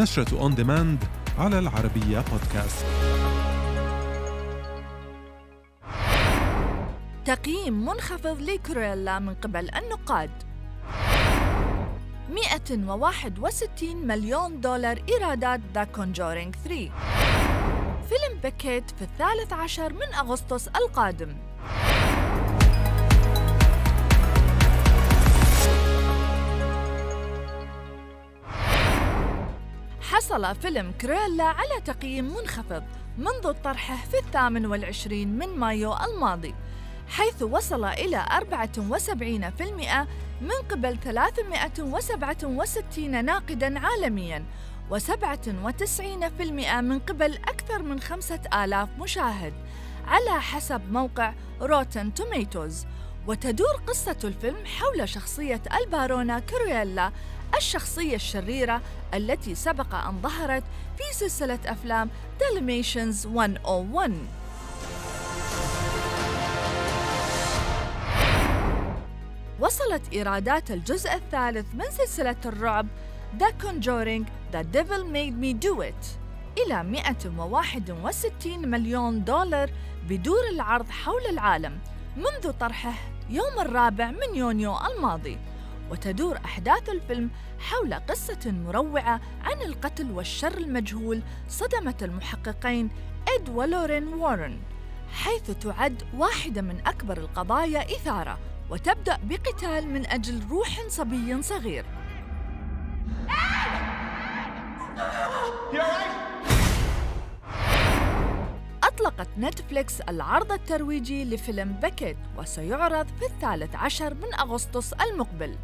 [0.00, 1.04] نشرة On Demand
[1.38, 2.86] على العربية بودكاست
[7.24, 10.30] تقييم منخفض ل Cruella من قبل النقاد.
[12.30, 16.90] 161 مليون دولار إيرادات The Conjuring 3
[18.08, 21.36] فيلم Beckett في الثالث عشر من أغسطس القادم.
[30.20, 32.82] حصل فيلم كريلا على تقييم منخفض
[33.18, 36.54] منذ طرحه في الثامن والعشرين من مايو الماضي
[37.08, 38.26] حيث وصل إلى 74%
[40.40, 44.44] من قبل 367 ناقداً عالمياً
[44.90, 46.02] و97%
[46.80, 49.52] من قبل أكثر من 5000 مشاهد
[50.06, 52.86] على حسب موقع روتن توميتوز
[53.26, 57.12] وتدور قصة الفيلم حول شخصية البارونة كورييلا
[57.56, 58.80] الشخصية الشريرة
[59.14, 60.62] التي سبق أن ظهرت
[60.96, 64.12] في سلسلة أفلام دالميشنز 101
[69.60, 72.86] وصلت إيرادات الجزء الثالث من سلسلة الرعب
[73.38, 76.20] The Conjuring The Devil Made Me Do It.
[76.58, 79.70] إلى 161 مليون دولار
[80.08, 81.78] بدور العرض حول العالم
[82.16, 82.94] منذ طرحه
[83.30, 85.38] يوم الرابع من يونيو الماضي
[85.90, 92.90] وتدور أحداث الفيلم حول قصة مروعة عن القتل والشر المجهول صدمت المحققين
[93.28, 94.58] إد ولورين وارن
[95.12, 98.38] حيث تعد واحدة من أكبر القضايا إثارة
[98.70, 101.84] وتبدأ بقتال من أجل روح صبي صغير.
[109.10, 115.56] أطلقت نتفليكس العرض الترويجي لفيلم Beckett وسيعرض في الثالث عشر من أغسطس المقبل.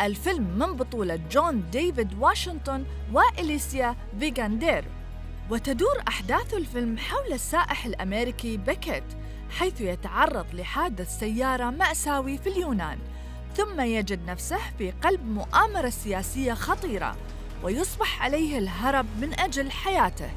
[0.00, 4.84] الفيلم من بطولة جون ديفيد واشنطن وأليسيا فيكاندر.
[5.50, 9.04] وتدور أحداث الفيلم حول السائح الأمريكي Beckett
[9.50, 12.98] حيث يتعرض لحادث سيارة مأساوي في اليونان.
[13.56, 17.16] ثم يجد نفسه في قلب مؤامرة سياسية خطيرة
[17.62, 20.30] ويصبح عليه الهرب من أجل حياته.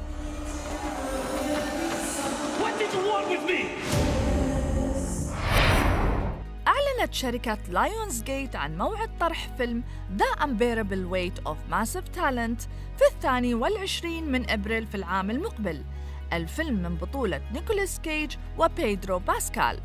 [6.66, 9.84] أعلنت شركة لايونز جيت عن موعد طرح فيلم
[10.18, 12.68] The Unbearable Weight of Massive Talent
[12.98, 15.84] في الثاني والعشرين من أبريل في العام المقبل.
[16.32, 19.80] الفيلم من بطولة نيكولاس كيج وبيدرو باسكال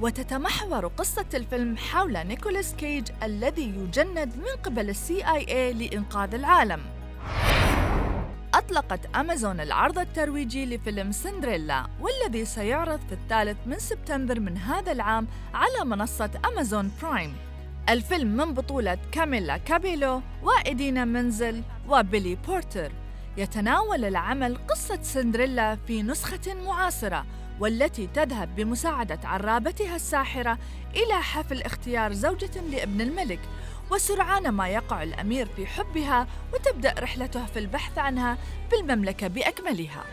[0.00, 6.80] وتتمحور قصة الفيلم حول نيكولاس كيج الذي يجند من قبل ال CIA لإنقاذ العالم.
[8.70, 15.26] أطلقت أمازون العرض الترويجي لفيلم سندريلا والذي سيعرض في الثالث من سبتمبر من هذا العام
[15.54, 17.36] على منصة أمازون برايم.
[17.88, 22.92] الفيلم من بطولة كاميلا كابيلو وإدينا منزل وبيلي بورتر.
[23.36, 27.26] يتناول العمل قصة سندريلا في نسخة معاصرة
[27.60, 30.58] والتي تذهب بمساعدة عرابتها الساحرة
[30.96, 33.40] إلى حفل اختيار زوجة لابن الملك
[33.90, 38.38] وسرعان ما يقع الأمير في حبها وتبدأ رحلته في البحث عنها
[38.70, 40.04] في المملكة بأكملها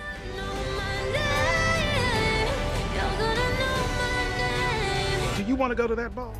[5.38, 6.34] Do you want to go to that ball?